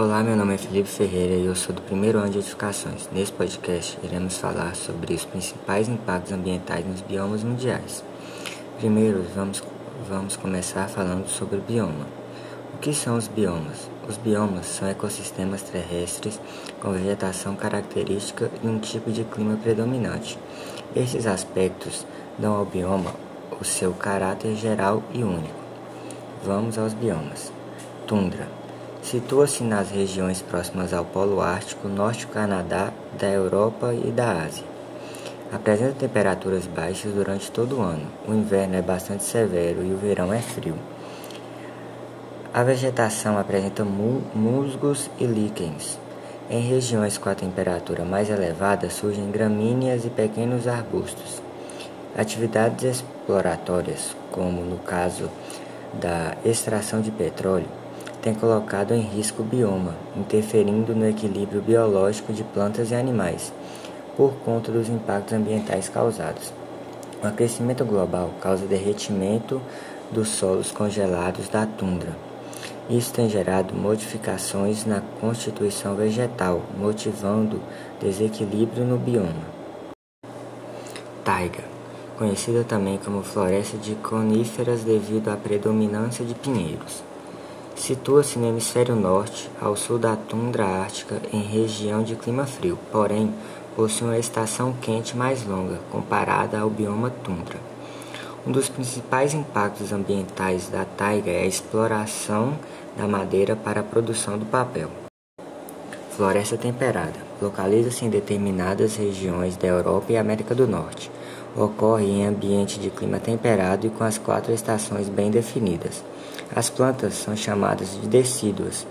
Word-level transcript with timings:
Olá, 0.00 0.22
meu 0.22 0.36
nome 0.36 0.54
é 0.54 0.58
Felipe 0.58 0.88
Ferreira 0.88 1.34
e 1.34 1.46
eu 1.46 1.56
sou 1.56 1.74
do 1.74 1.82
primeiro 1.82 2.18
ano 2.18 2.30
de 2.30 2.38
edificações. 2.38 3.08
Nesse 3.10 3.32
podcast, 3.32 3.98
iremos 4.04 4.38
falar 4.38 4.76
sobre 4.76 5.12
os 5.12 5.24
principais 5.24 5.88
impactos 5.88 6.30
ambientais 6.30 6.86
nos 6.86 7.00
biomas 7.00 7.42
mundiais. 7.42 8.04
Primeiro, 8.78 9.24
vamos, 9.34 9.60
vamos 10.08 10.36
começar 10.36 10.88
falando 10.88 11.26
sobre 11.26 11.56
o 11.56 11.60
bioma. 11.60 12.06
O 12.74 12.78
que 12.78 12.94
são 12.94 13.16
os 13.16 13.26
biomas? 13.26 13.90
Os 14.08 14.16
biomas 14.16 14.66
são 14.66 14.86
ecossistemas 14.86 15.62
terrestres 15.62 16.40
com 16.80 16.92
vegetação 16.92 17.56
característica 17.56 18.52
e 18.62 18.68
um 18.68 18.78
tipo 18.78 19.10
de 19.10 19.24
clima 19.24 19.56
predominante. 19.56 20.38
Esses 20.94 21.26
aspectos 21.26 22.06
dão 22.38 22.54
ao 22.54 22.64
bioma 22.64 23.16
o 23.60 23.64
seu 23.64 23.92
caráter 23.94 24.54
geral 24.54 25.02
e 25.12 25.24
único. 25.24 25.58
Vamos 26.44 26.78
aos 26.78 26.94
biomas. 26.94 27.52
Tundra 28.06 28.57
Situa-se 29.10 29.64
nas 29.64 29.90
regiões 29.90 30.42
próximas 30.42 30.92
ao 30.92 31.02
Polo 31.02 31.40
Ártico, 31.40 31.88
norte 31.88 32.26
do 32.26 32.32
Canadá, 32.34 32.92
da 33.18 33.26
Europa 33.26 33.94
e 33.94 34.10
da 34.10 34.42
Ásia. 34.42 34.66
Apresenta 35.50 36.00
temperaturas 36.00 36.66
baixas 36.66 37.14
durante 37.14 37.50
todo 37.50 37.78
o 37.78 37.80
ano. 37.80 38.06
O 38.28 38.34
inverno 38.34 38.76
é 38.76 38.82
bastante 38.82 39.24
severo 39.24 39.82
e 39.82 39.94
o 39.94 39.96
verão 39.96 40.30
é 40.30 40.42
frio. 40.42 40.74
A 42.52 42.62
vegetação 42.62 43.38
apresenta 43.38 43.82
musgos 43.82 45.10
e 45.18 45.24
líquens. 45.24 45.98
Em 46.50 46.60
regiões 46.60 47.16
com 47.16 47.30
a 47.30 47.34
temperatura 47.34 48.04
mais 48.04 48.28
elevada 48.28 48.90
surgem 48.90 49.30
gramíneas 49.30 50.04
e 50.04 50.10
pequenos 50.10 50.68
arbustos. 50.68 51.40
Atividades 52.14 52.84
exploratórias, 52.84 54.14
como 54.30 54.60
no 54.60 54.76
caso 54.76 55.30
da 55.94 56.36
extração 56.44 57.00
de 57.00 57.10
petróleo, 57.10 57.87
tem 58.22 58.34
colocado 58.34 58.92
em 58.92 59.00
risco 59.00 59.42
o 59.42 59.44
bioma, 59.44 59.94
interferindo 60.16 60.94
no 60.94 61.08
equilíbrio 61.08 61.62
biológico 61.62 62.32
de 62.32 62.42
plantas 62.42 62.90
e 62.90 62.94
animais, 62.94 63.52
por 64.16 64.32
conta 64.44 64.72
dos 64.72 64.88
impactos 64.88 65.32
ambientais 65.32 65.88
causados. 65.88 66.52
O 67.22 67.26
aquecimento 67.26 67.84
global 67.84 68.30
causa 68.40 68.66
derretimento 68.66 69.60
dos 70.10 70.28
solos 70.28 70.70
congelados 70.70 71.48
da 71.48 71.66
tundra. 71.66 72.16
Isso 72.90 73.12
tem 73.12 73.28
gerado 73.28 73.74
modificações 73.74 74.86
na 74.86 75.02
constituição 75.20 75.94
vegetal, 75.94 76.62
motivando 76.78 77.60
desequilíbrio 78.00 78.84
no 78.84 78.96
bioma. 78.96 79.58
Taiga, 81.22 81.62
conhecida 82.16 82.64
também 82.64 82.98
como 82.98 83.22
floresta 83.22 83.76
de 83.76 83.94
coníferas 83.96 84.82
devido 84.82 85.28
à 85.28 85.36
predominância 85.36 86.24
de 86.24 86.34
pinheiros. 86.34 87.07
Situa-se 87.78 88.40
no 88.40 88.48
hemisfério 88.48 88.96
norte, 88.96 89.48
ao 89.60 89.76
sul 89.76 89.98
da 89.98 90.16
tundra 90.16 90.66
ártica, 90.66 91.22
em 91.32 91.40
região 91.40 92.02
de 92.02 92.16
clima 92.16 92.44
frio, 92.44 92.76
porém 92.90 93.32
possui 93.76 94.08
uma 94.08 94.18
estação 94.18 94.74
quente 94.82 95.16
mais 95.16 95.46
longa 95.46 95.78
comparada 95.90 96.58
ao 96.58 96.68
bioma 96.68 97.08
tundra. 97.08 97.56
Um 98.44 98.50
dos 98.50 98.68
principais 98.68 99.32
impactos 99.32 99.92
ambientais 99.92 100.68
da 100.68 100.84
taiga 100.84 101.30
é 101.30 101.42
a 101.42 101.46
exploração 101.46 102.58
da 102.96 103.06
madeira 103.06 103.54
para 103.54 103.80
a 103.80 103.84
produção 103.84 104.36
do 104.36 104.44
papel. 104.44 104.90
Floresta 106.10 106.56
temperada. 106.56 107.28
Localiza-se 107.40 108.04
em 108.04 108.10
determinadas 108.10 108.96
regiões 108.96 109.56
da 109.56 109.68
Europa 109.68 110.12
e 110.12 110.16
América 110.16 110.52
do 110.52 110.66
Norte. 110.66 111.10
Ocorre 111.56 112.06
em 112.06 112.26
ambiente 112.26 112.80
de 112.80 112.90
clima 112.90 113.20
temperado 113.20 113.86
e 113.86 113.90
com 113.90 114.02
as 114.02 114.18
quatro 114.18 114.52
estações 114.52 115.08
bem 115.08 115.30
definidas. 115.30 116.02
As 116.54 116.70
plantas 116.70 117.14
são 117.14 117.36
chamadas 117.36 117.98
de 118.00 118.08
decíduas, 118.08 118.86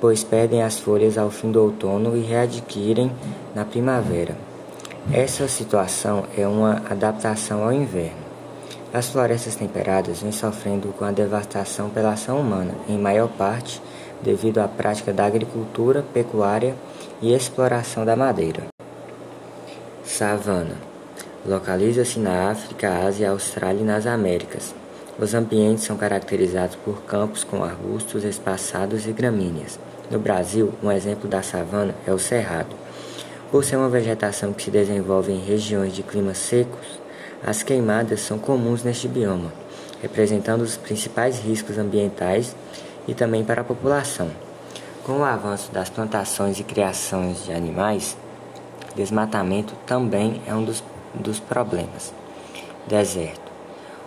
pois 0.00 0.24
perdem 0.24 0.62
as 0.62 0.78
folhas 0.78 1.16
ao 1.16 1.30
fim 1.30 1.50
do 1.50 1.62
outono 1.62 2.16
e 2.16 2.20
readquirem 2.20 3.10
na 3.54 3.64
primavera. 3.64 4.36
Essa 5.12 5.48
situação 5.48 6.24
é 6.36 6.46
uma 6.46 6.82
adaptação 6.88 7.64
ao 7.64 7.72
inverno. 7.72 8.22
As 8.92 9.08
florestas 9.08 9.56
temperadas 9.56 10.20
vêm 10.20 10.32
sofrendo 10.32 10.88
com 10.88 11.04
a 11.04 11.10
devastação 11.10 11.88
pela 11.88 12.12
ação 12.12 12.38
humana, 12.38 12.74
em 12.88 12.98
maior 12.98 13.28
parte 13.28 13.80
devido 14.22 14.58
à 14.58 14.68
prática 14.68 15.12
da 15.12 15.26
agricultura, 15.26 16.04
pecuária 16.12 16.74
e 17.20 17.32
exploração 17.32 18.04
da 18.04 18.14
madeira. 18.14 18.64
Savana 20.04 20.76
localiza-se 21.44 22.18
na 22.18 22.50
África, 22.50 23.04
Ásia, 23.04 23.30
Austrália 23.30 23.80
e 23.80 23.84
nas 23.84 24.06
Américas. 24.06 24.74
Os 25.18 25.34
ambientes 25.34 25.84
são 25.84 25.96
caracterizados 25.96 26.74
por 26.76 27.02
campos 27.02 27.44
com 27.44 27.62
arbustos 27.62 28.24
espaçados 28.24 29.06
e 29.06 29.12
gramíneas. 29.12 29.78
No 30.10 30.18
Brasil, 30.18 30.72
um 30.82 30.90
exemplo 30.90 31.28
da 31.28 31.42
savana 31.42 31.94
é 32.06 32.12
o 32.12 32.18
cerrado. 32.18 32.74
Por 33.50 33.62
ser 33.62 33.76
uma 33.76 33.90
vegetação 33.90 34.54
que 34.54 34.62
se 34.62 34.70
desenvolve 34.70 35.30
em 35.30 35.44
regiões 35.44 35.92
de 35.94 36.02
climas 36.02 36.38
secos, 36.38 36.98
as 37.46 37.62
queimadas 37.62 38.20
são 38.20 38.38
comuns 38.38 38.82
neste 38.82 39.06
bioma, 39.06 39.52
representando 40.00 40.62
os 40.62 40.78
principais 40.78 41.38
riscos 41.38 41.76
ambientais 41.76 42.56
e 43.06 43.12
também 43.12 43.44
para 43.44 43.60
a 43.60 43.64
população. 43.64 44.30
Com 45.04 45.18
o 45.18 45.24
avanço 45.24 45.70
das 45.72 45.90
plantações 45.90 46.58
e 46.58 46.64
criações 46.64 47.44
de 47.44 47.52
animais, 47.52 48.16
desmatamento 48.96 49.74
também 49.86 50.40
é 50.46 50.54
um 50.54 50.64
dos, 50.64 50.82
dos 51.14 51.38
problemas. 51.38 52.14
Deserto. 52.86 53.51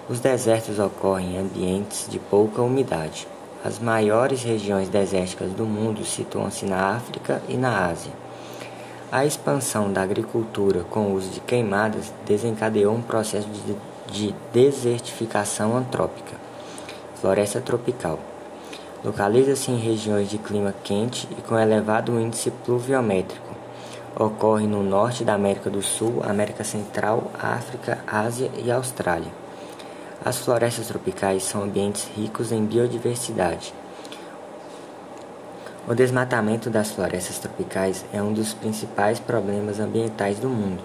Os 0.07 0.19
desertos 0.19 0.77
ocorrem 0.77 1.33
em 1.33 1.39
ambientes 1.39 2.07
de 2.07 2.19
pouca 2.19 2.61
umidade. 2.61 3.27
As 3.63 3.79
maiores 3.79 4.43
regiões 4.43 4.88
desérticas 4.88 5.51
do 5.53 5.66
mundo 5.66 6.05
situam-se 6.05 6.63
na 6.67 6.95
África 6.95 7.41
e 7.49 7.57
na 7.57 7.88
Ásia. 7.88 8.11
A 9.11 9.25
expansão 9.25 9.91
da 9.91 10.03
agricultura 10.03 10.83
com 10.91 11.07
o 11.07 11.16
uso 11.16 11.31
de 11.31 11.39
queimadas 11.39 12.13
desencadeou 12.23 12.93
um 12.93 13.01
processo 13.01 13.47
de, 13.49 13.75
de 14.11 14.35
desertificação 14.53 15.75
antrópica. 15.75 16.35
Floresta 17.16 17.59
tropical. 17.59 18.19
Localiza-se 19.03 19.72
em 19.72 19.77
regiões 19.79 20.29
de 20.29 20.37
clima 20.37 20.75
quente 20.83 21.27
e 21.35 21.41
com 21.41 21.57
elevado 21.57 22.19
índice 22.19 22.51
pluviométrico. 22.51 23.55
Ocorre 24.19 24.67
no 24.67 24.83
norte 24.83 25.23
da 25.23 25.33
América 25.33 25.67
do 25.67 25.81
Sul, 25.81 26.22
América 26.23 26.63
Central, 26.63 27.31
África, 27.41 28.03
Ásia 28.05 28.51
e 28.63 28.72
Austrália. 28.72 29.44
As 30.24 30.38
florestas 30.38 30.88
tropicais 30.88 31.44
são 31.44 31.64
ambientes 31.64 32.08
ricos 32.16 32.52
em 32.52 32.66
biodiversidade. 32.66 33.74
O 35.88 35.94
desmatamento 35.94 36.70
das 36.70 36.92
florestas 36.92 37.38
tropicais 37.38 38.06
é 38.12 38.22
um 38.22 38.34
dos 38.34 38.53
principais 38.53 39.20
problemas 39.20 39.80
ambientais 39.80 40.40
do 40.40 40.50
mundo. 40.50 40.81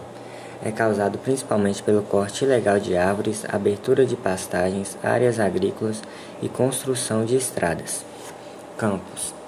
É 0.63 0.71
causado 0.71 1.17
principalmente 1.17 1.83
pelo 1.83 2.03
corte 2.03 2.45
ilegal 2.45 2.79
de 2.79 2.97
árvores, 2.97 3.47
abertura 3.49 4.05
de 4.05 4.15
pastagens, 4.15 4.99
áreas 5.03 5.41
agrícolas 5.41 6.03
e 6.43 6.49
construção 6.49 7.25
de 7.25 7.37
estradas. 7.37 8.05
Campos 8.77 9.41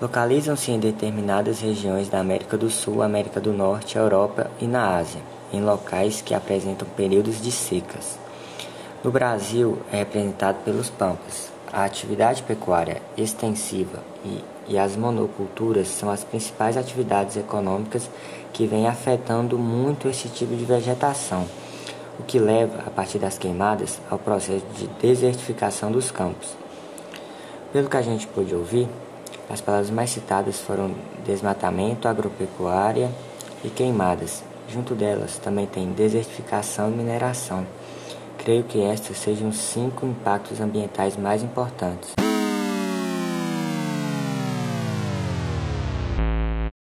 localizam-se 0.00 0.70
em 0.70 0.78
determinadas 0.78 1.60
regiões 1.60 2.08
da 2.08 2.20
América 2.20 2.56
do 2.56 2.70
Sul, 2.70 3.02
América 3.02 3.40
do 3.40 3.52
Norte, 3.52 3.96
Europa 3.96 4.50
e 4.60 4.66
na 4.66 4.96
Ásia, 4.96 5.20
em 5.52 5.60
locais 5.60 6.20
que 6.20 6.34
apresentam 6.34 6.86
períodos 6.96 7.40
de 7.40 7.50
secas. 7.50 8.18
No 9.04 9.12
Brasil, 9.12 9.78
é 9.92 9.98
representado 9.98 10.58
pelos 10.64 10.90
pampas. 10.90 11.52
A 11.72 11.84
atividade 11.84 12.42
pecuária 12.42 13.00
extensiva 13.16 14.02
e, 14.24 14.42
e 14.66 14.76
as 14.76 14.96
monoculturas 14.96 15.86
são 15.86 16.10
as 16.10 16.24
principais 16.24 16.76
atividades 16.76 17.36
econômicas 17.36 18.10
que 18.52 18.66
vêm 18.66 18.88
afetando 18.88 19.56
muito 19.56 20.08
esse 20.08 20.28
tipo 20.28 20.56
de 20.56 20.64
vegetação, 20.64 21.46
o 22.18 22.24
que 22.24 22.40
leva, 22.40 22.82
a 22.86 22.90
partir 22.90 23.20
das 23.20 23.38
queimadas, 23.38 24.00
ao 24.10 24.18
processo 24.18 24.64
de 24.74 24.88
desertificação 25.00 25.92
dos 25.92 26.10
campos. 26.10 26.56
Pelo 27.72 27.88
que 27.88 27.96
a 27.96 28.02
gente 28.02 28.26
pôde 28.26 28.52
ouvir, 28.52 28.88
as 29.48 29.60
palavras 29.60 29.90
mais 29.90 30.10
citadas 30.10 30.60
foram 30.60 30.90
desmatamento, 31.24 32.08
agropecuária 32.08 33.12
e 33.62 33.70
queimadas. 33.70 34.42
Junto 34.68 34.96
delas 34.96 35.38
também 35.38 35.66
tem 35.66 35.92
desertificação 35.92 36.90
e 36.90 36.94
mineração. 36.94 37.64
Creio 38.48 38.64
que 38.64 38.78
estes 38.78 39.18
sejam 39.18 39.50
os 39.50 39.58
cinco 39.58 40.06
impactos 40.06 40.58
ambientais 40.58 41.18
mais 41.18 41.42
importantes. 41.42 42.14